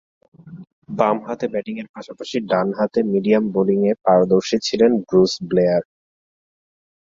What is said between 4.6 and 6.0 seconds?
ছিলেন Bruce Blair.